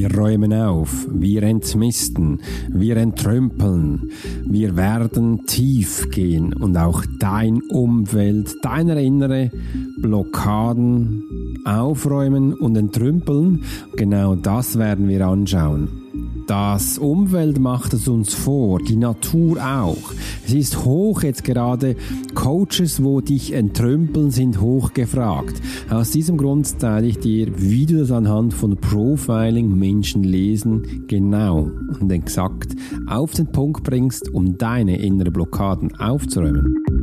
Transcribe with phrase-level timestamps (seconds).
[0.00, 4.10] Wir räumen auf, wir entmisten, wir entrümpeln,
[4.46, 9.50] wir werden tief gehen und auch dein Umfeld, deine innere
[9.98, 13.62] Blockaden aufräumen und entrümpeln.
[13.94, 16.09] Genau das werden wir anschauen.
[16.50, 20.12] Das Umfeld macht es uns vor, die Natur auch.
[20.44, 21.94] Es ist hoch jetzt gerade,
[22.34, 25.62] Coaches, wo dich entrümpeln, sind hoch gefragt.
[25.90, 31.70] Aus diesem Grund teile ich dir, wie du das anhand von Profiling Menschen lesen genau
[32.00, 32.74] und exakt
[33.06, 36.99] auf den Punkt bringst, um deine innere Blockaden aufzuräumen.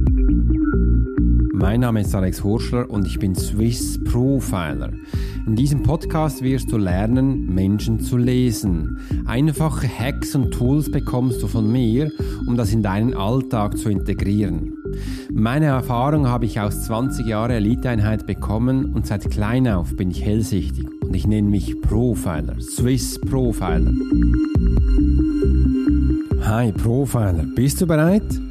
[1.60, 4.92] Mein Name ist Alex Horschler und ich bin Swiss Profiler.
[5.48, 9.00] In diesem Podcast wirst du lernen, Menschen zu lesen.
[9.26, 12.12] Einfache Hacks und Tools bekommst du von mir,
[12.46, 14.76] um das in deinen Alltag zu integrieren.
[15.34, 20.24] Meine Erfahrung habe ich aus 20 Jahren Eliteeinheit bekommen und seit klein auf bin ich
[20.24, 23.94] hellsichtig und ich nenne mich Profiler, Swiss Profiler.
[26.44, 28.47] Hi Profiler, bist du bereit?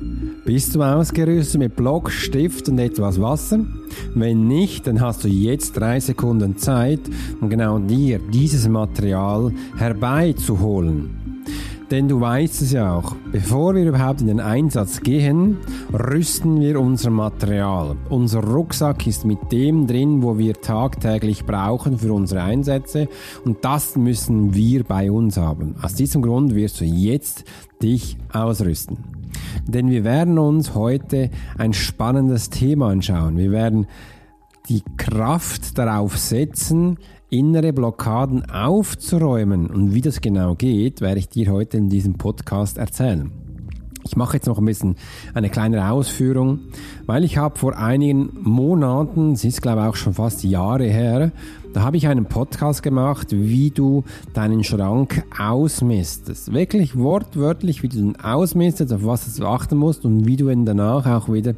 [0.47, 3.67] Bist du ausgerüstet mit Block, Stift und etwas Wasser?
[4.15, 7.01] Wenn nicht, dann hast du jetzt drei Sekunden Zeit,
[7.41, 11.43] um genau dir dieses Material herbeizuholen.
[11.91, 15.57] Denn du weißt es ja auch, bevor wir überhaupt in den Einsatz gehen,
[15.93, 17.97] rüsten wir unser Material.
[18.09, 23.09] Unser Rucksack ist mit dem drin, wo wir tagtäglich brauchen für unsere Einsätze
[23.45, 25.75] und das müssen wir bei uns haben.
[25.83, 27.43] Aus diesem Grund wirst du jetzt
[27.83, 29.16] dich ausrüsten.
[29.67, 33.37] Denn wir werden uns heute ein spannendes Thema anschauen.
[33.37, 33.87] Wir werden
[34.69, 36.99] die Kraft darauf setzen,
[37.31, 39.67] innere Blockaden aufzuräumen.
[39.69, 43.31] Und wie das genau geht, werde ich dir heute in diesem Podcast erzählen.
[44.05, 44.95] Ich mache jetzt noch ein bisschen
[45.35, 46.61] eine kleine Ausführung,
[47.07, 51.33] weil ich habe vor einigen Monaten, es ist glaube ich auch schon fast Jahre her,
[51.77, 56.55] da habe ich einen Podcast gemacht, wie du deinen Schrank ausmistest.
[56.55, 60.65] Wirklich wortwörtlich, wie du ihn ausmistest, auf was du achten musst und wie du ihn
[60.65, 61.53] danach auch wieder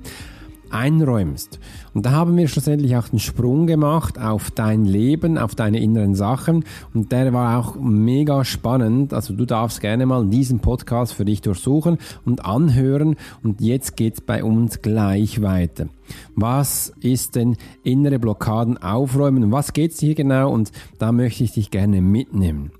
[0.70, 1.58] einräumst.
[1.94, 6.14] Und da haben wir schlussendlich auch den Sprung gemacht auf dein Leben, auf deine inneren
[6.14, 6.64] Sachen.
[6.94, 9.12] Und der war auch mega spannend.
[9.12, 13.16] Also du darfst gerne mal diesen Podcast für dich durchsuchen und anhören.
[13.42, 15.88] Und jetzt geht's bei uns gleich weiter.
[16.34, 19.52] Was ist denn innere Blockaden aufräumen?
[19.52, 20.52] Was geht's hier genau?
[20.52, 22.72] Und da möchte ich dich gerne mitnehmen.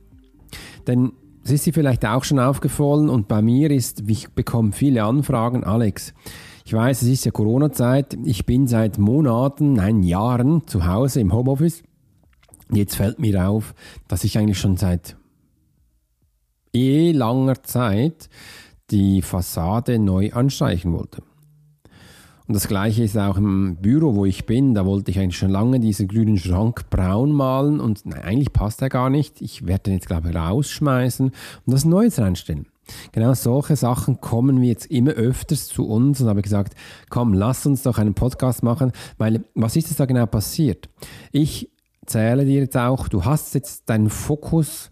[0.87, 1.13] Denn
[1.45, 5.65] es ist dir vielleicht auch schon aufgefallen und bei mir ist, ich bekomme viele Anfragen,
[5.65, 6.13] Alex,
[6.69, 8.19] ich weiß, es ist ja Corona-Zeit.
[8.25, 11.83] Ich bin seit Monaten, nein, Jahren zu Hause im Homeoffice.
[12.71, 13.75] Jetzt fällt mir auf,
[14.07, 15.17] dass ich eigentlich schon seit
[16.75, 18.29] eh langer Zeit
[18.91, 21.23] die Fassade neu anstreichen wollte.
[22.47, 24.75] Und das gleiche ist auch im Büro, wo ich bin.
[24.75, 28.83] Da wollte ich eigentlich schon lange diesen grünen Schrank braun malen und nein, eigentlich passt
[28.83, 29.41] er gar nicht.
[29.41, 32.67] Ich werde den jetzt, glaube ich, rausschmeißen und das Neues reinstellen.
[33.13, 36.75] Genau solche Sachen kommen wir jetzt immer öfters zu uns und habe gesagt,
[37.11, 40.89] komm, lass uns doch einen Podcast machen, weil was ist jetzt da genau passiert?
[41.33, 41.71] Ich
[42.07, 44.91] zähle dir jetzt auch, du hast jetzt deinen Fokus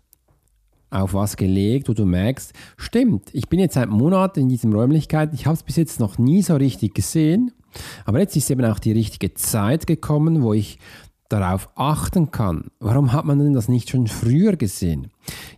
[0.91, 5.35] auf was gelegt, wo du merkst, stimmt, ich bin jetzt seit Monaten in diesen Räumlichkeiten,
[5.35, 7.53] ich habe es bis jetzt noch nie so richtig gesehen,
[8.05, 10.79] aber jetzt ist eben auch die richtige Zeit gekommen, wo ich
[11.29, 12.71] darauf achten kann.
[12.81, 15.09] Warum hat man denn das nicht schon früher gesehen?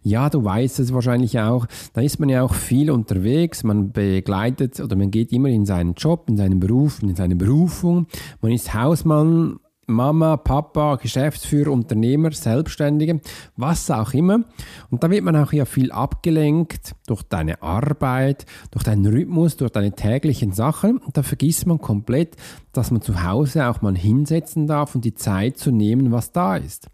[0.03, 4.81] Ja, du weißt es wahrscheinlich auch, da ist man ja auch viel unterwegs, man begleitet
[4.81, 8.07] oder man geht immer in seinen Job, in seinen Beruf, in seine Berufung,
[8.41, 13.21] man ist Hausmann Mama, Papa, Geschäftsführer, Unternehmer, Selbstständige,
[13.57, 14.45] was auch immer.
[14.91, 19.73] Und da wird man auch ja viel abgelenkt durch deine Arbeit, durch deinen Rhythmus, durch
[19.73, 20.99] deine täglichen Sachen.
[20.99, 22.37] Und da vergisst man komplett,
[22.73, 26.57] dass man zu Hause auch mal hinsetzen darf und die Zeit zu nehmen, was da
[26.57, 26.89] ist.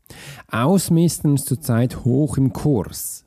[0.51, 3.25] Ausmisten ist zurzeit hoch im Kurs.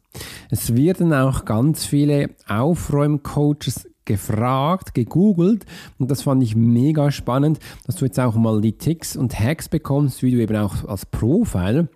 [0.49, 5.65] Es werden auch ganz viele Aufräumcoaches gefragt, gegoogelt.
[5.99, 9.69] Und das fand ich mega spannend, dass du jetzt auch mal die Ticks und Hacks
[9.69, 11.89] bekommst, wie du eben auch als Profile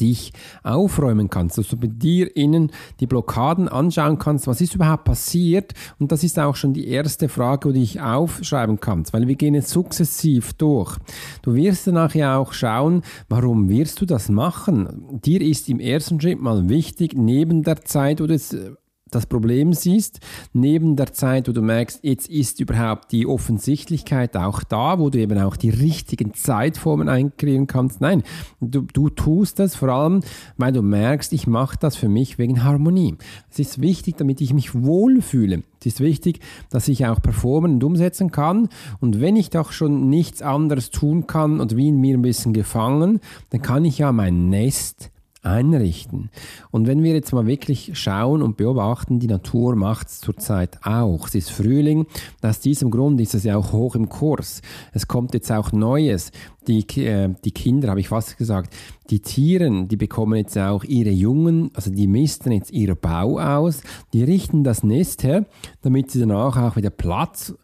[0.00, 0.32] dich
[0.62, 2.70] aufräumen kannst, dass du bei dir innen
[3.00, 5.72] die Blockaden anschauen kannst, was ist überhaupt passiert?
[5.98, 9.54] Und das ist auch schon die erste Frage, die ich aufschreiben kannst, weil wir gehen
[9.54, 10.96] jetzt sukzessiv durch.
[11.42, 15.20] Du wirst danach ja auch schauen, warum wirst du das machen?
[15.24, 18.56] Dir ist im ersten Schritt mal wichtig, neben der Zeit, wo du es
[19.10, 20.18] das Problem siehst,
[20.52, 25.18] neben der Zeit, wo du merkst, jetzt ist überhaupt die Offensichtlichkeit auch da, wo du
[25.18, 28.00] eben auch die richtigen Zeitformen einkreieren kannst.
[28.00, 28.24] Nein,
[28.60, 30.22] du, du tust das vor allem,
[30.56, 33.16] weil du merkst, ich mache das für mich wegen Harmonie.
[33.48, 35.62] Es ist wichtig, damit ich mich wohlfühle.
[35.80, 38.68] Es ist wichtig, dass ich auch performen und umsetzen kann.
[39.00, 42.52] Und wenn ich doch schon nichts anderes tun kann und wie in mir ein bisschen
[42.52, 43.20] gefangen,
[43.50, 45.12] dann kann ich ja mein Nest
[45.46, 46.30] einrichten.
[46.70, 51.28] Und wenn wir jetzt mal wirklich schauen und beobachten, die Natur macht es zurzeit auch.
[51.28, 52.06] Es ist Frühling,
[52.42, 54.60] aus diesem Grund ist es ja auch hoch im Kurs.
[54.92, 56.32] Es kommt jetzt auch Neues.
[56.66, 58.74] Die, äh, die Kinder, habe ich fast gesagt,
[59.10, 63.82] die Tieren, die bekommen jetzt auch ihre Jungen, also die misten jetzt ihr Bau aus,
[64.12, 65.46] die richten das Nest her,
[65.82, 67.54] damit sie danach auch wieder Platz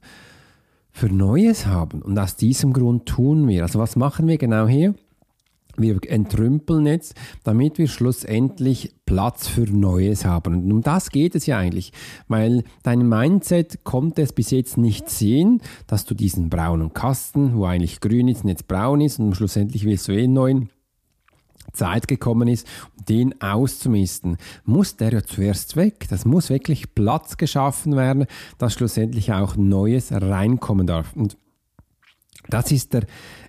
[0.92, 2.02] für Neues haben.
[2.02, 3.64] Und aus diesem Grund tun wir.
[3.64, 4.94] Also was machen wir genau hier?
[5.76, 7.14] Wir entrümpeln jetzt,
[7.44, 10.54] damit wir schlussendlich Platz für Neues haben.
[10.54, 11.92] Und um das geht es ja eigentlich,
[12.28, 17.64] weil dein Mindset kommt es bis jetzt nicht sehen, dass du diesen braunen Kasten, wo
[17.64, 20.68] eigentlich grün ist und jetzt braun ist und schlussendlich willst du eh einen neuen,
[21.72, 22.66] Zeit gekommen ist,
[23.08, 26.06] den auszumisten, muss der ja zuerst weg.
[26.08, 28.26] Das muss wirklich Platz geschaffen werden,
[28.58, 31.14] dass schlussendlich auch Neues reinkommen darf.
[31.14, 31.36] Und
[32.48, 33.04] das ist der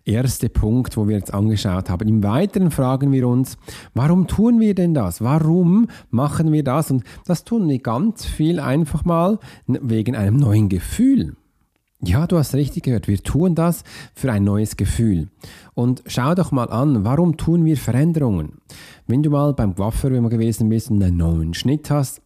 [0.05, 2.07] erste Punkt, wo wir jetzt angeschaut haben.
[2.07, 3.57] Im Weiteren fragen wir uns,
[3.93, 5.21] warum tun wir denn das?
[5.21, 6.91] Warum machen wir das?
[6.91, 11.35] Und das tun wir ganz viel einfach mal wegen einem neuen Gefühl.
[12.05, 13.07] Ja, du hast richtig gehört.
[13.07, 15.29] Wir tun das für ein neues Gefühl.
[15.73, 18.57] Und schau doch mal an, warum tun wir Veränderungen?
[19.07, 22.21] Wenn du mal beim Coiffeur gewesen bist und einen neuen Schnitt hast,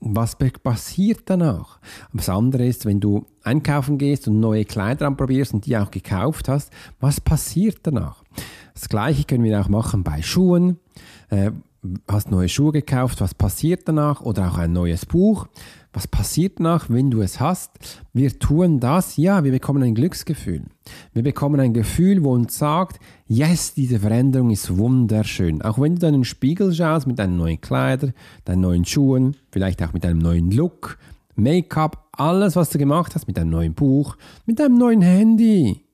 [0.00, 1.78] was passiert danach?
[2.12, 6.48] Das andere ist, wenn du einkaufen gehst und neue Kleider anprobierst und die auch gekauft
[6.48, 8.22] hast, was passiert danach?
[8.74, 10.78] Das gleiche können wir auch machen bei Schuhen.
[12.08, 14.20] Hast neue Schuhe gekauft, was passiert danach?
[14.20, 15.46] Oder auch ein neues Buch.
[15.92, 17.70] Was passiert nach, wenn du es hast?
[18.12, 20.66] Wir tun das, ja, wir bekommen ein Glücksgefühl.
[21.14, 25.62] Wir bekommen ein Gefühl, wo uns sagt, yes, diese Veränderung ist wunderschön.
[25.62, 28.12] Auch wenn du deinen Spiegel schaust mit deinen neuen Kleidern,
[28.44, 30.98] deinen neuen Schuhen, vielleicht auch mit deinem neuen Look,
[31.34, 34.16] Make-up, alles, was du gemacht hast, mit deinem neuen Buch,
[34.46, 35.86] mit deinem neuen Handy,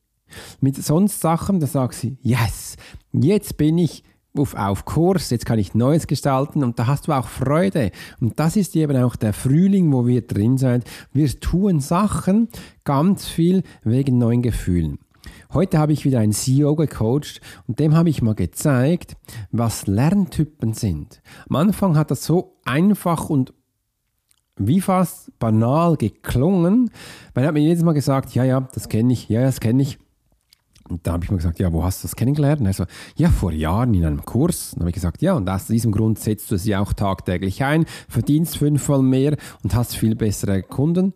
[0.61, 2.77] mit sonst Sachen, da sagst du, yes,
[3.12, 4.03] jetzt bin ich
[4.38, 7.91] auf, auf Kurs, jetzt kann ich Neues gestalten und da hast du auch Freude.
[8.21, 10.85] Und das ist eben auch der Frühling, wo wir drin sind.
[11.12, 12.49] Wir tun Sachen
[12.85, 14.99] ganz viel wegen neuen Gefühlen.
[15.53, 19.17] Heute habe ich wieder einen CEO gecoacht und dem habe ich mal gezeigt,
[19.50, 21.21] was Lerntypen sind.
[21.49, 23.53] Am Anfang hat das so einfach und
[24.59, 26.91] wie fast banal geklungen,
[27.35, 29.83] weil er hat mir jedes Mal gesagt, ja, ja, das kenne ich, ja, das kenne
[29.83, 29.99] ich.
[30.88, 32.61] Und da habe ich mir gesagt, ja, wo hast du das kennengelernt?
[32.61, 32.87] Und
[33.17, 34.71] ja, vor Jahren in einem Kurs.
[34.73, 37.87] Dann habe ich gesagt, ja, und aus diesem Grund setzt du sie auch tagtäglich ein,
[38.09, 41.15] verdienst fünfmal mehr und hast viel bessere Kunden.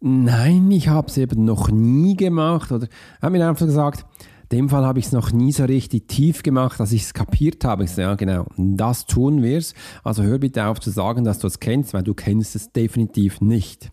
[0.00, 2.72] Nein, ich habe es eben noch nie gemacht.
[2.72, 2.88] Oder
[3.20, 4.04] er hat mir einfach gesagt,
[4.50, 7.14] in dem Fall habe ich es noch nie so richtig tief gemacht, dass ich es
[7.14, 7.84] kapiert habe.
[7.84, 9.74] Ich so, ja, genau, das tun wir es.
[10.02, 13.40] Also hör bitte auf zu sagen, dass du es kennst, weil du kennst es definitiv
[13.40, 13.90] nicht.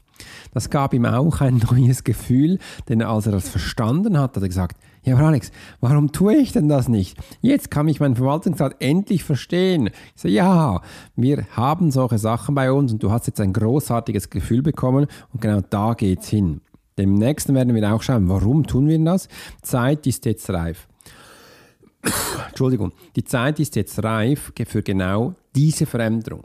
[0.54, 2.60] Das gab ihm auch ein neues Gefühl,
[2.90, 6.51] denn als er das verstanden hat, hat er gesagt, ja, aber Alex, warum tue ich
[6.51, 7.18] denn das nicht?
[7.42, 9.88] Jetzt kann mich mein Verwaltungsrat endlich verstehen.
[9.88, 10.81] Ich so, ja,
[11.15, 15.42] wir haben solche Sachen bei uns und du hast jetzt ein großartiges Gefühl bekommen und
[15.42, 16.62] genau da geht's hin.
[17.00, 19.27] Dem nächsten werden wir auch schauen, warum tun wir das?
[19.63, 20.88] Zeit ist jetzt reif.
[22.50, 26.44] Entschuldigung, die Zeit ist jetzt reif für genau diese Veränderung.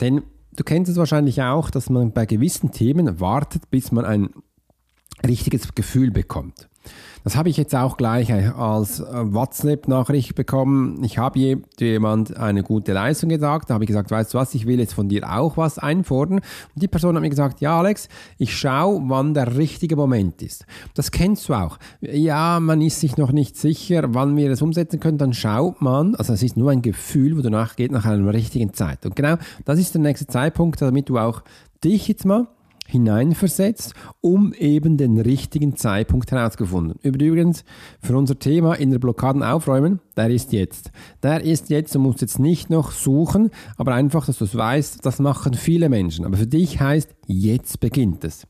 [0.00, 0.22] Denn
[0.56, 4.30] du kennst es wahrscheinlich auch, dass man bei gewissen Themen wartet, bis man ein
[5.26, 6.68] richtiges Gefühl bekommt.
[7.24, 11.02] Das habe ich jetzt auch gleich als äh, WhatsApp-Nachricht bekommen.
[11.04, 13.70] Ich habe jemand eine gute Leistung gesagt.
[13.70, 16.38] Da habe ich gesagt, weißt du was, ich will jetzt von dir auch was einfordern.
[16.38, 18.08] Und die Person hat mir gesagt, ja Alex,
[18.38, 20.66] ich schaue, wann der richtige Moment ist.
[20.94, 21.78] Das kennst du auch.
[22.00, 25.18] Ja, man ist sich noch nicht sicher, wann wir das umsetzen können.
[25.18, 28.74] Dann schaut man, also es ist nur ein Gefühl, wo du nachgeht nach einer richtigen
[28.74, 29.06] Zeit.
[29.06, 31.42] Und genau das ist der nächste Zeitpunkt, damit du auch
[31.84, 32.48] dich jetzt mal
[32.92, 36.98] hineinversetzt, um eben den richtigen Zeitpunkt herausgefunden.
[37.02, 37.64] Übrigens,
[38.00, 40.92] für unser Thema in der Blockaden aufräumen, der ist jetzt.
[41.22, 45.04] Der ist jetzt, du musst jetzt nicht noch suchen, aber einfach, dass du es weißt,
[45.04, 46.24] das machen viele Menschen.
[46.24, 48.46] Aber für dich heißt, jetzt beginnt es.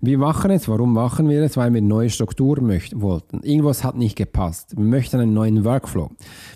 [0.00, 0.68] Wir machen es.
[0.68, 1.56] Warum machen wir es?
[1.56, 3.40] Weil wir neue Strukturen möchten, wollten.
[3.42, 4.76] Irgendwas hat nicht gepasst.
[4.76, 6.10] Wir möchten einen neuen Workflow.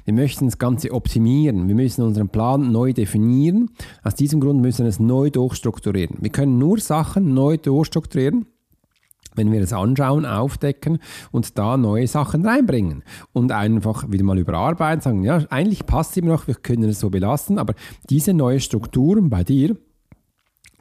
[0.05, 1.69] Wir möchten das Ganze optimieren.
[1.69, 3.71] Wir müssen unseren Plan neu definieren.
[4.03, 6.17] Aus diesem Grund müssen wir es neu durchstrukturieren.
[6.21, 8.47] Wir können nur Sachen neu durchstrukturieren,
[9.37, 10.99] wenn wir es anschauen, aufdecken
[11.31, 16.17] und da neue Sachen reinbringen und einfach wieder mal überarbeiten, sagen, ja, eigentlich passt es
[16.17, 17.75] immer noch, wir können es so belassen, aber
[18.11, 19.77] diese neue Strukturen bei dir,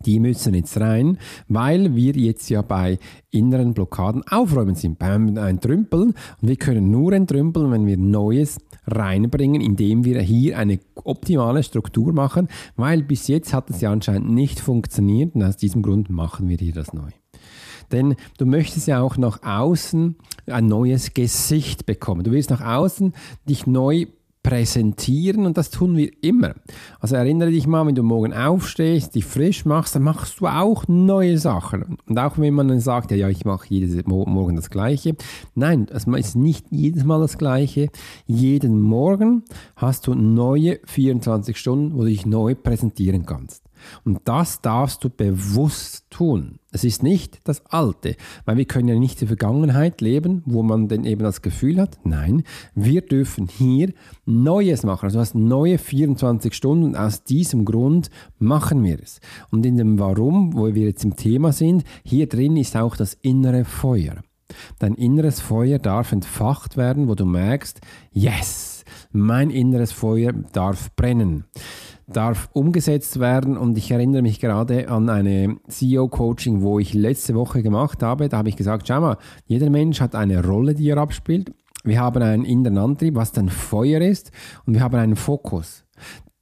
[0.06, 3.00] die müssen jetzt rein, weil wir jetzt ja bei
[3.32, 6.14] inneren Blockaden aufräumen sind, beim Entrümpeln.
[6.42, 12.14] Und wir können nur entrümpeln, wenn wir Neues reinbringen, indem wir hier eine optimale Struktur
[12.14, 16.48] machen, weil bis jetzt hat es ja anscheinend nicht funktioniert und aus diesem Grund machen
[16.48, 17.10] wir hier das neu.
[17.92, 20.16] Denn du möchtest ja auch nach außen
[20.48, 22.24] ein neues Gesicht bekommen.
[22.24, 23.14] Du willst nach außen
[23.48, 24.08] dich neu
[24.46, 26.54] präsentieren und das tun wir immer.
[27.00, 30.88] Also erinnere dich mal, wenn du morgen aufstehst, dich frisch machst, dann machst du auch
[30.88, 31.98] neue Sachen.
[32.08, 35.16] Und auch wenn man dann sagt, ja, ja ich mache jedes Morgen das Gleiche.
[35.56, 37.90] Nein, es ist nicht jedes Mal das Gleiche.
[38.28, 39.44] Jeden Morgen
[39.76, 43.65] hast du neue 24 Stunden, wo du dich neu präsentieren kannst.
[44.04, 46.60] Und das darfst du bewusst tun.
[46.72, 48.16] Es ist nicht das Alte,
[48.46, 52.00] weil wir können ja nicht die Vergangenheit leben, wo man denn eben das Gefühl hat.
[52.04, 53.94] Nein, wir dürfen hier
[54.26, 55.06] Neues machen.
[55.06, 59.22] Also du hast neue 24 Stunden und aus diesem Grund machen wir es.
[59.52, 63.14] Und in dem Warum, wo wir jetzt im Thema sind, hier drin ist auch das
[63.14, 64.16] innere Feuer.
[64.80, 71.46] Dein inneres Feuer darf entfacht werden, wo du merkst, yes, mein inneres Feuer darf brennen
[72.08, 73.58] darf umgesetzt werden.
[73.58, 78.30] Und ich erinnere mich gerade an eine CEO-Coaching, wo ich letzte Woche gemacht habe.
[78.30, 81.52] Da habe ich gesagt, schau mal, jeder Mensch hat eine Rolle, die er abspielt.
[81.84, 84.32] Wir haben einen inneren Antrieb, was dann Feuer ist,
[84.66, 85.86] und wir haben einen Fokus.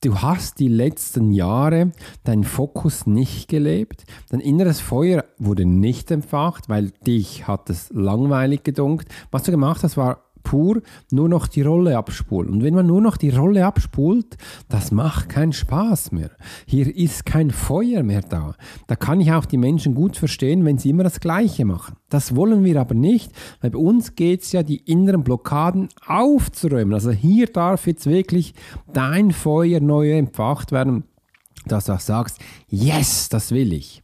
[0.02, 1.92] Du hast die letzten Jahre
[2.26, 4.04] deinen Fokus nicht gelebt.
[4.30, 9.08] Dein inneres Feuer wurde nicht entfacht, weil dich hat es langweilig gedunkt.
[9.32, 10.82] Was du gemacht hast, war pur
[11.12, 12.52] nur noch die Rolle abspulen.
[12.52, 14.38] Und wenn man nur noch die Rolle abspult,
[14.70, 16.32] das macht keinen Spaß mehr.
[16.66, 18.56] Hier ist kein Feuer mehr da.
[18.88, 21.96] Da kann ich auch die Menschen gut verstehen, wenn sie immer das Gleiche machen.
[22.10, 23.32] Das wollen wir aber nicht,
[23.62, 26.94] weil bei uns geht es ja, die inneren Blockaden aufzuräumen.
[26.94, 28.54] Also hier darf jetzt wirklich
[28.92, 31.06] dein Feuer neu entfacht werden,
[31.66, 34.03] dass du auch sagst, yes, das will ich.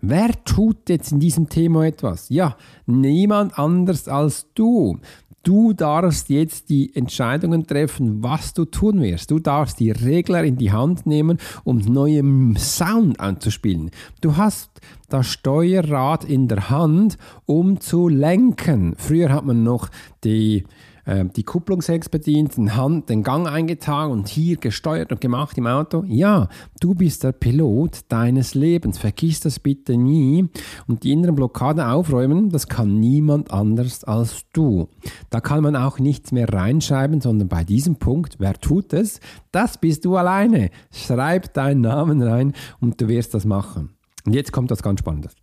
[0.00, 2.28] Wer tut jetzt in diesem Thema etwas?
[2.28, 4.98] Ja, niemand anders als du.
[5.42, 9.32] Du darfst jetzt die Entscheidungen treffen, was du tun wirst.
[9.32, 12.22] Du darfst die Regler in die Hand nehmen, um neue
[12.56, 13.90] Sound anzuspielen.
[14.20, 14.70] Du hast
[15.08, 18.94] das Steuerrad in der Hand, um zu lenken.
[18.96, 19.88] Früher hat man noch
[20.22, 20.62] die
[21.04, 25.66] äh, die Kupplungshex bedient, den, Hand, den Gang eingetragen und hier gesteuert und gemacht im
[25.66, 26.04] Auto.
[26.06, 26.48] Ja,
[26.80, 28.98] du bist der Pilot deines Lebens.
[28.98, 30.48] Vergiss das bitte nie.
[30.86, 34.88] Und die inneren Blockaden aufräumen, das kann niemand anders als du.
[35.30, 39.20] Da kann man auch nichts mehr reinschreiben, sondern bei diesem Punkt, wer tut es?
[39.50, 40.70] Das bist du alleine.
[40.90, 43.90] Schreib deinen Namen rein und du wirst das machen.
[44.24, 45.34] Und jetzt kommt das ganz Spannendes.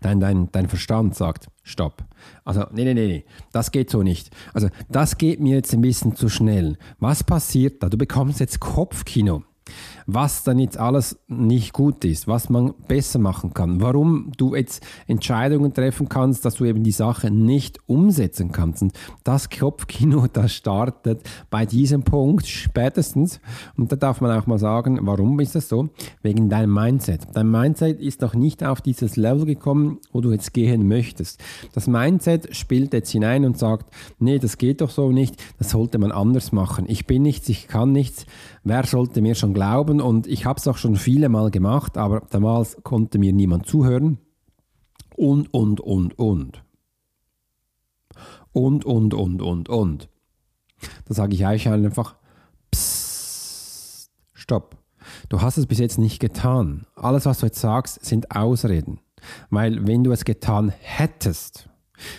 [0.00, 2.04] Dein, dein, dein Verstand sagt, stopp.
[2.44, 4.30] Also, nee, nee, nee, nee, das geht so nicht.
[4.54, 6.78] Also, das geht mir jetzt ein bisschen zu schnell.
[6.98, 7.88] Was passiert da?
[7.88, 9.42] Du bekommst jetzt Kopfkino
[10.06, 14.84] was dann jetzt alles nicht gut ist, was man besser machen kann, warum du jetzt
[15.06, 18.82] Entscheidungen treffen kannst, dass du eben die Sache nicht umsetzen kannst.
[18.82, 18.92] Und
[19.24, 23.40] das Kopfkino, das startet bei diesem Punkt spätestens.
[23.76, 25.90] Und da darf man auch mal sagen, warum ist das so?
[26.22, 27.22] Wegen deinem Mindset.
[27.34, 31.42] Dein Mindset ist noch nicht auf dieses Level gekommen, wo du jetzt gehen möchtest.
[31.72, 35.98] Das Mindset spielt jetzt hinein und sagt, nee, das geht doch so nicht, das sollte
[35.98, 36.84] man anders machen.
[36.88, 38.26] Ich bin nichts, ich kann nichts.
[38.62, 39.89] Wer sollte mir schon glauben?
[39.98, 44.18] Und ich habe es auch schon viele Mal gemacht, aber damals konnte mir niemand zuhören.
[45.16, 46.62] Und, und, und, und.
[48.52, 50.08] Und, und, und, und, und.
[51.06, 52.16] Da sage ich euch einfach,
[52.70, 54.76] psst, stopp.
[55.28, 56.86] Du hast es bis jetzt nicht getan.
[56.94, 59.00] Alles, was du jetzt sagst, sind Ausreden.
[59.50, 61.68] Weil wenn du es getan hättest,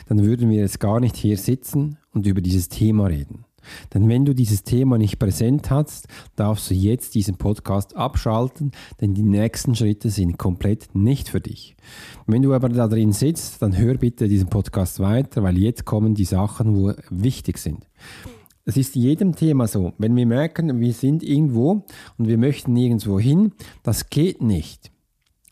[0.08, 3.46] dann würden wir jetzt gar nicht hier sitzen und über dieses Thema reden.
[3.94, 9.14] Denn wenn du dieses Thema nicht präsent hast, darfst du jetzt diesen Podcast abschalten, denn
[9.14, 11.76] die nächsten Schritte sind komplett nicht für dich.
[12.28, 16.16] Wenn du aber da drin sitzt, dann hör bitte diesen Podcast weiter, weil jetzt kommen
[16.16, 17.88] die Sachen, wo wichtig sind.
[18.64, 19.94] Es ist jedem Thema so.
[19.98, 21.84] Wenn wir merken, wir sind irgendwo
[22.18, 23.54] und wir möchten nirgendwo hin,
[23.84, 24.92] das geht nicht.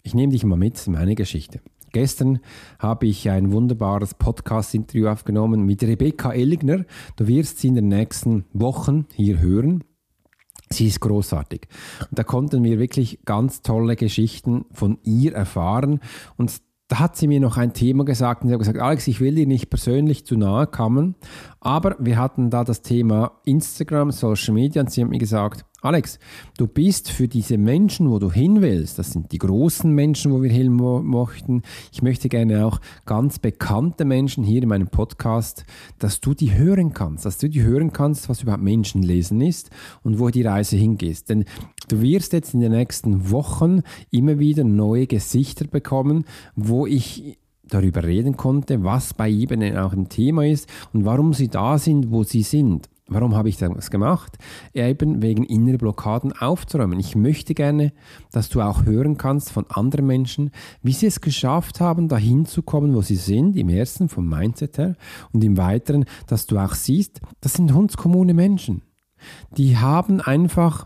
[0.04, 1.60] Ich nehme dich mal mit in meine Geschichte.
[1.92, 2.40] Gestern
[2.78, 6.86] habe ich ein wunderbares Podcast-Interview aufgenommen mit Rebecca Elligner.
[7.16, 9.84] Du wirst sie in den nächsten Wochen hier hören.
[10.72, 11.68] Sie ist großartig.
[12.10, 16.00] Und da konnten wir wirklich ganz tolle Geschichten von ihr erfahren.
[16.38, 19.20] Und da hat sie mir noch ein Thema gesagt und sie hat gesagt, Alex, ich
[19.20, 21.16] will dir nicht persönlich zu nahe kommen,
[21.62, 26.20] aber wir hatten da das Thema Instagram, Social Media und sie hat mir gesagt, Alex,
[26.58, 30.42] du bist für diese Menschen, wo du hin willst, das sind die großen Menschen, wo
[30.44, 31.62] wir hin möchten.
[31.94, 35.64] Ich möchte gerne auch ganz bekannte Menschen hier in meinem Podcast,
[35.98, 39.70] dass du die hören kannst, dass du die hören kannst, was überhaupt Menschenlesen ist
[40.04, 41.30] und wo die Reise hingeht.
[41.30, 41.46] Denn
[41.88, 43.82] du wirst jetzt in den nächsten Wochen
[44.12, 46.26] immer wieder neue Gesichter bekommen,
[46.58, 47.38] wo ich
[47.70, 52.12] darüber reden konnte, was bei ihnen auch ein Thema ist und warum sie da sind,
[52.12, 52.90] wo sie sind.
[53.10, 54.38] Warum habe ich das gemacht?
[54.74, 57.00] Eben wegen innere Blockaden aufzuräumen.
[57.00, 57.92] Ich möchte gerne,
[58.32, 60.52] dass du auch hören kannst von anderen Menschen,
[60.84, 64.78] wie sie es geschafft haben, dahin zu kommen, wo sie sind, im ersten vom Mindset
[64.78, 64.96] her
[65.34, 68.84] und im weiteren, dass du auch siehst, das sind hundskommune Menschen.
[69.58, 70.86] Die haben einfach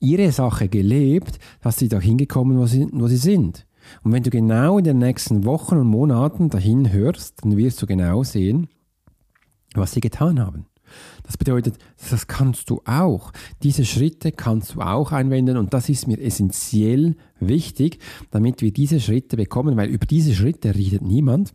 [0.00, 3.66] ihre Sache gelebt, dass sie da hingekommen, wo sie, wo sie sind.
[4.02, 7.86] Und wenn du genau in den nächsten Wochen und Monaten dahin hörst, dann wirst du
[7.86, 8.68] genau sehen,
[9.80, 10.66] was sie getan haben.
[11.24, 11.78] Das bedeutet,
[12.10, 13.32] das kannst du auch.
[13.62, 17.98] Diese Schritte kannst du auch einwenden und das ist mir essentiell wichtig,
[18.30, 21.54] damit wir diese Schritte bekommen, weil über diese Schritte redet niemand.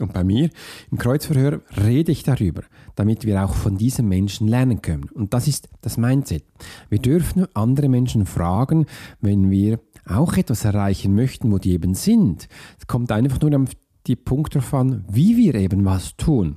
[0.00, 0.48] Und bei mir
[0.90, 2.62] im Kreuzverhör rede ich darüber,
[2.94, 5.04] damit wir auch von diesen Menschen lernen können.
[5.12, 6.44] Und das ist das Mindset.
[6.88, 8.86] Wir dürfen andere Menschen fragen,
[9.20, 12.48] wenn wir auch etwas erreichen möchten, wo die eben sind.
[12.78, 13.72] Es kommt einfach nur auf
[14.06, 16.56] die Punkt darauf an, wie wir eben was tun.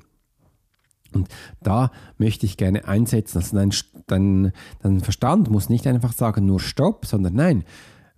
[1.15, 1.29] Und
[1.62, 3.74] da möchte ich gerne einsetzen, dass dein,
[4.07, 7.63] dein, dein Verstand muss nicht einfach sagen, nur Stopp, sondern nein,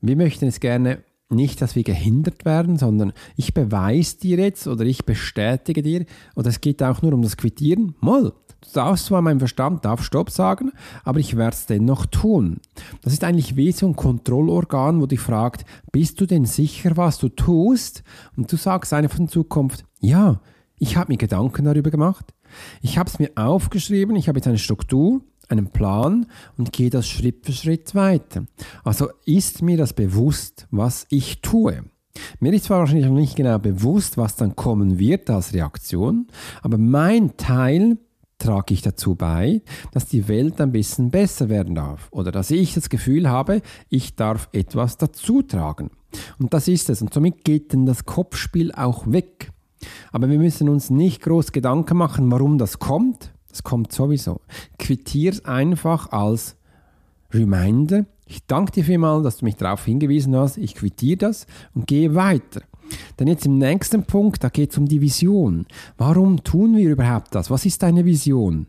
[0.02, 4.86] wir möchten es gerne nicht, dass wir gehindert werden, sondern ich beweise dir jetzt oder
[4.86, 9.22] ich bestätige dir, oder es geht auch nur um das Quittieren, mal, du darfst zwar
[9.22, 10.72] meinem Verstand, darf Stopp sagen,
[11.04, 12.62] aber ich werde es dennoch tun.
[13.02, 17.18] Das ist eigentlich wie so ein Kontrollorgan, wo dich fragt, bist du denn sicher, was
[17.18, 18.04] du tust?
[18.38, 20.40] Und du sagst einfach in Zukunft, ja,
[20.80, 22.34] ich habe mir Gedanken darüber gemacht,
[22.82, 26.28] ich habe es mir aufgeschrieben, ich habe jetzt eine Struktur, einen Plan
[26.58, 28.46] und gehe das Schritt für Schritt weiter.
[28.84, 31.84] Also ist mir das bewusst, was ich tue.
[32.40, 36.28] Mir ist zwar wahrscheinlich noch nicht genau bewusst, was dann kommen wird als Reaktion,
[36.62, 37.98] aber mein Teil
[38.40, 39.62] trage ich dazu bei,
[39.92, 44.16] dass die Welt ein bisschen besser werden darf oder dass ich das Gefühl habe, ich
[44.16, 45.92] darf etwas dazu tragen.
[46.40, 47.02] Und das ist es.
[47.02, 49.52] Und somit geht dann das Kopfspiel auch weg.
[50.12, 54.42] Aber wir müssen uns nicht groß Gedanken machen, warum das kommt, es kommt sowieso.
[54.78, 56.56] Quittier es einfach als
[57.34, 58.06] Reminder.
[58.26, 60.58] Ich danke dir vielmals, dass du mich darauf hingewiesen hast.
[60.58, 62.62] Ich quittiere das und gehe weiter.
[63.20, 65.66] Denn jetzt im nächsten Punkt, da geht es um die Vision.
[65.98, 67.50] Warum tun wir überhaupt das?
[67.50, 68.68] Was ist deine Vision?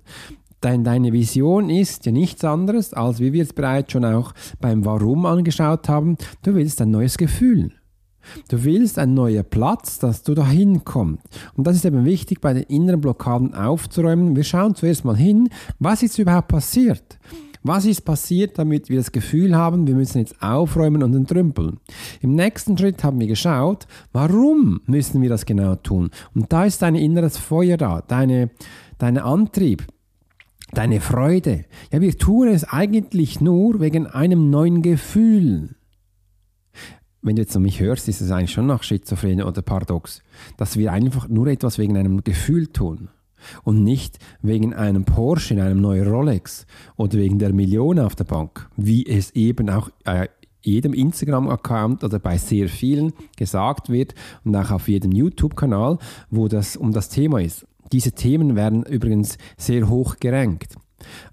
[0.61, 4.85] Dein, deine Vision ist ja nichts anderes, als wie wir es bereits schon auch beim
[4.85, 6.17] Warum angeschaut haben.
[6.43, 7.78] Du willst ein neues Gefühl.
[8.49, 11.23] Du willst einen neuen Platz, dass du dahin kommst.
[11.55, 14.37] Und das ist eben wichtig, bei den inneren Blockaden aufzuräumen.
[14.37, 17.19] Wir schauen zuerst mal hin, was ist überhaupt passiert?
[17.63, 21.79] Was ist passiert, damit wir das Gefühl haben, wir müssen jetzt aufräumen und entrümpeln?
[22.21, 26.11] Im nächsten Schritt haben wir geschaut, warum müssen wir das genau tun?
[26.35, 28.51] Und da ist dein inneres Feuer da, deine,
[28.99, 29.85] dein Antrieb,
[30.73, 31.65] deine Freude.
[31.93, 35.75] Ja, wir tun es eigentlich nur wegen einem neuen Gefühl
[37.29, 40.23] wenn du jetzt noch mich hörst, ist es eigentlich schon nach Schizophrenie oder paradox,
[40.57, 43.11] dass wir einfach nur etwas wegen einem Gefühl tun
[43.65, 48.25] und nicht wegen einem Porsche in einem neuen Rolex oder wegen der Million auf der
[48.25, 50.29] Bank, wie es eben auch äh,
[50.63, 54.15] jedem Instagram-Account oder bei sehr vielen gesagt wird
[54.45, 55.99] und auch auf jedem YouTube-Kanal,
[56.31, 57.67] wo das um das Thema ist.
[57.93, 60.77] Diese Themen werden übrigens sehr hoch gerankt.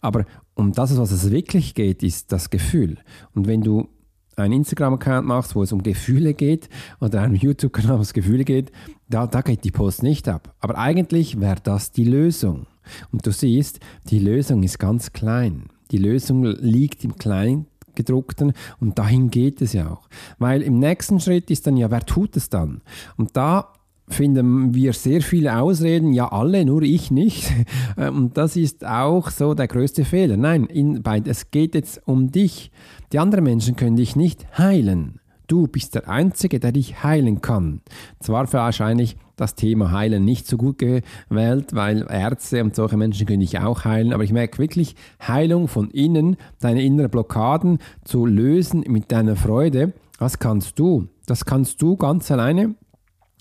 [0.02, 2.98] Aber um das, was es wirklich geht, ist das Gefühl.
[3.34, 3.88] Und wenn du
[4.36, 6.70] einen Instagram-Account machst, wo es um Gefühle geht,
[7.00, 8.72] oder einen YouTube-Kanal, wo es um Gefühle geht,
[9.10, 10.54] da, da geht die Post nicht ab.
[10.60, 12.68] Aber eigentlich wäre das die Lösung.
[13.12, 15.70] Und du siehst, die Lösung ist ganz klein.
[15.92, 20.08] Die Lösung liegt im Kleingedruckten und dahin geht es ja auch.
[20.40, 22.82] Weil im nächsten Schritt ist dann ja, wer tut es dann?
[23.18, 23.74] Und da
[24.08, 27.52] finden wir sehr viele Ausreden, ja alle, nur ich nicht.
[27.98, 30.38] Und das ist auch so der größte Fehler.
[30.38, 32.72] Nein, in, bei, es geht jetzt um dich.
[33.12, 35.20] Die anderen Menschen können dich nicht heilen.
[35.48, 37.82] Du bist der Einzige, der dich heilen kann.
[38.20, 43.42] Zwar wahrscheinlich das Thema Heilen nicht so gut gewählt, weil Ärzte und solche Menschen können
[43.42, 48.86] dich auch heilen, aber ich merke wirklich, Heilung von innen, deine inneren Blockaden zu lösen
[48.88, 51.10] mit deiner Freude, was kannst du?
[51.26, 52.76] Das kannst du ganz alleine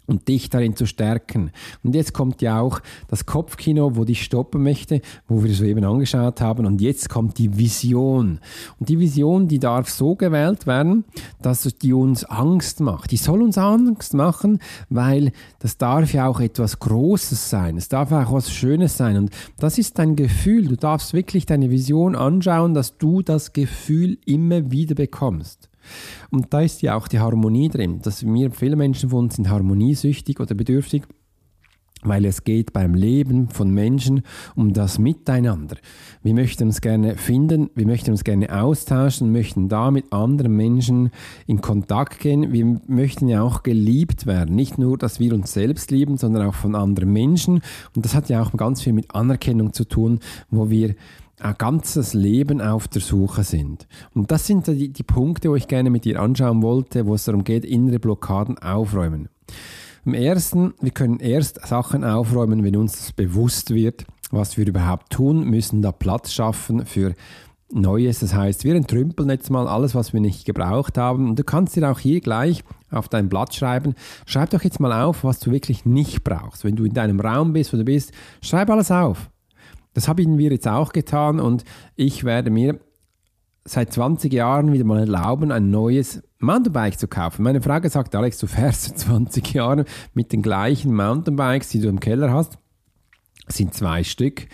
[0.07, 1.51] und dich darin zu stärken.
[1.83, 5.85] Und jetzt kommt ja auch das Kopfkino, wo dich stoppen möchte, wo wir es eben
[5.85, 6.67] angeschaut haben.
[6.67, 8.41] Und jetzt kommt die Vision.
[8.79, 11.05] Und die Vision, die darf so gewählt werden,
[11.41, 13.11] dass die uns Angst macht.
[13.11, 14.59] Die soll uns Angst machen,
[14.91, 17.77] weil das darf ja auch etwas Großes sein.
[17.77, 19.17] Es darf auch was Schönes sein.
[19.17, 20.69] Und das ist dein Gefühl.
[20.69, 25.69] Du darfst wirklich deine Vision anschauen, dass du das Gefühl immer wieder bekommst.
[26.31, 29.49] Und da ist ja auch die Harmonie drin, dass wir, viele Menschen von uns sind
[29.49, 31.05] harmoniesüchtig oder bedürftig,
[32.05, 34.23] weil es geht beim Leben von Menschen
[34.55, 35.77] um das Miteinander.
[36.23, 41.11] Wir möchten uns gerne finden, wir möchten uns gerne austauschen, möchten da mit anderen Menschen
[41.47, 42.53] in Kontakt gehen.
[42.53, 44.55] Wir möchten ja auch geliebt werden.
[44.55, 47.63] Nicht nur, dass wir uns selbst lieben, sondern auch von anderen Menschen.
[47.97, 50.21] Und das hat ja auch ganz viel mit Anerkennung zu tun,
[50.51, 50.95] wo wir
[51.45, 53.87] ein ganzes Leben auf der Suche sind.
[54.15, 57.25] Und das sind die, die Punkte, wo ich gerne mit dir anschauen wollte, wo es
[57.25, 59.29] darum geht, innere Blockaden aufräumen.
[60.07, 65.49] Im ersten, wir können erst Sachen aufräumen, wenn uns bewusst wird, was wir überhaupt tun,
[65.49, 67.15] müssen da Platz schaffen für
[67.71, 68.21] Neues.
[68.21, 71.29] Das heißt, wir entrümpeln jetzt mal alles, was wir nicht gebraucht haben.
[71.29, 73.95] Und du kannst dir auch hier gleich auf dein Blatt schreiben.
[74.27, 76.65] Schreib doch jetzt mal auf, was du wirklich nicht brauchst.
[76.65, 79.31] Wenn du in deinem Raum bist, wo du bist, schreib alles auf.
[79.95, 81.65] Das haben wir jetzt auch getan und
[81.97, 82.81] ich werde mir
[83.65, 87.43] seit 20 Jahren wieder mal erlauben, ein neues Mountainbike zu kaufen.
[87.43, 92.01] Meine Frage sagt, Alex, du fährst 20 Jahre mit den gleichen Mountainbikes, die du im
[92.01, 92.59] Keller hast.
[93.47, 94.49] Das sind zwei Stück.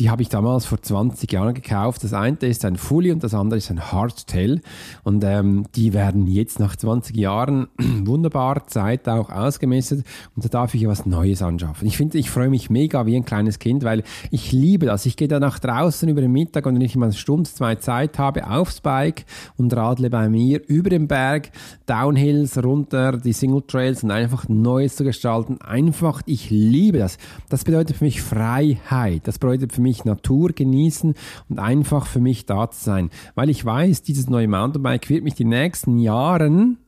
[0.00, 2.02] Die habe ich damals vor 20 Jahren gekauft.
[2.02, 4.62] Das eine ist ein Fully und das andere ist ein Hardtail.
[5.04, 10.04] Und ähm, die werden jetzt nach 20 Jahren wunderbar Zeit auch ausgemessen.
[10.34, 11.86] Und da darf ich was Neues anschaffen.
[11.86, 15.04] Ich finde, ich freue mich mega wie ein kleines Kind, weil ich liebe das.
[15.04, 17.74] Ich gehe da nach draußen über den Mittag und wenn ich mal eine Stunde, zwei
[17.74, 19.26] Zeit habe, aufs Bike
[19.58, 21.50] und radle bei mir über den Berg,
[21.84, 25.60] Downhills, runter, die Single Trails und einfach Neues zu gestalten.
[25.60, 27.18] Einfach, ich liebe das.
[27.50, 29.28] Das bedeutet für mich Freiheit.
[29.28, 31.14] Das bedeutet für mich mich Natur genießen
[31.48, 33.10] und einfach für mich da zu sein.
[33.34, 36.78] Weil ich weiß, dieses neue Mountainbike wird mich die nächsten Jahren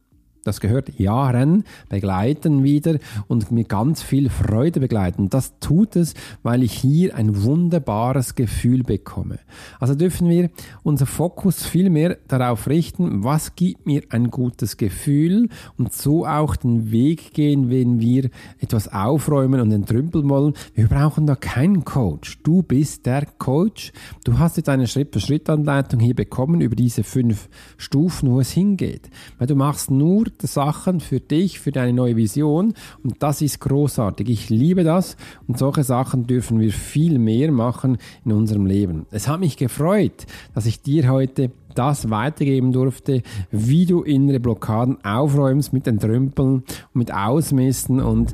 [0.45, 5.31] das gehört Jahren, begleiten wieder und mir ganz viel Freude begleiten.
[5.31, 9.39] Das tut es, weil ich hier ein wunderbares Gefühl bekomme.
[9.79, 10.51] Also dürfen wir
[10.83, 16.57] unser Fokus viel mehr darauf richten, was gibt mir ein gutes Gefühl und so auch
[16.57, 20.55] den Weg gehen, wenn wir etwas aufräumen und entrümpeln wollen.
[20.75, 22.39] Wir brauchen da keinen Coach.
[22.43, 23.93] Du bist der Coach.
[24.25, 29.11] Du hast jetzt eine Schritt-für-Schritt-Anleitung hier bekommen über diese fünf Stufen, wo es hingeht.
[29.39, 34.29] Weil du machst nur Sachen für dich, für deine neue Vision und das ist großartig.
[34.29, 35.17] Ich liebe das
[35.47, 39.07] und solche Sachen dürfen wir viel mehr machen in unserem Leben.
[39.11, 45.03] Es hat mich gefreut, dass ich dir heute das weitergeben durfte, wie du innere Blockaden
[45.05, 48.33] aufräumst mit den Trümpeln und mit Ausmisten und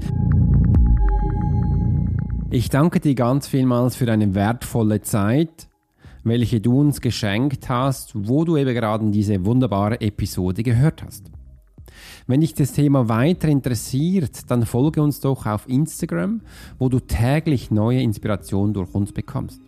[2.50, 5.68] ich danke dir ganz vielmals für deine wertvolle Zeit,
[6.24, 11.30] welche du uns geschenkt hast, wo du eben gerade diese wunderbare Episode gehört hast.
[12.26, 16.40] Wenn dich das Thema weiter interessiert, dann folge uns doch auf Instagram,
[16.78, 19.60] wo du täglich neue Inspirationen durch uns bekommst.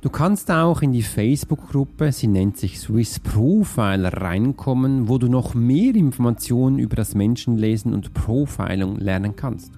[0.00, 5.54] Du kannst auch in die Facebook-Gruppe, sie nennt sich Swiss Profiler, reinkommen, wo du noch
[5.54, 9.72] mehr Informationen über das Menschenlesen und Profiling lernen kannst.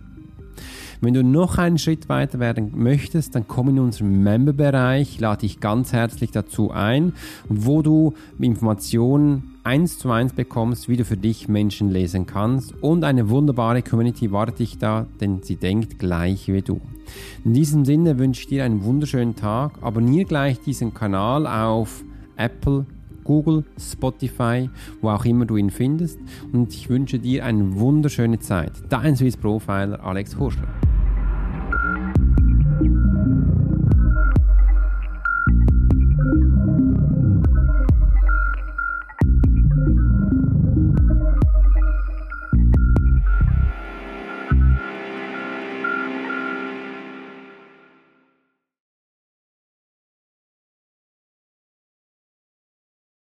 [1.04, 5.58] Wenn du noch einen Schritt weiter werden möchtest, dann komm in unseren Member-Bereich, lade dich
[5.58, 7.14] ganz herzlich dazu ein,
[7.48, 13.02] wo du Informationen eins zu eins bekommst, wie du für dich Menschen lesen kannst und
[13.02, 16.80] eine wunderbare Community wartet dich da, denn sie denkt gleich wie du.
[17.44, 19.72] In diesem Sinne wünsche ich dir einen wunderschönen Tag.
[19.82, 22.04] Abonniere gleich diesen Kanal auf
[22.36, 22.86] Apple,
[23.24, 26.20] Google, Spotify, wo auch immer du ihn findest.
[26.52, 28.72] Und ich wünsche dir eine wunderschöne Zeit.
[28.88, 30.68] Dein Swiss Profiler Alex Horschler.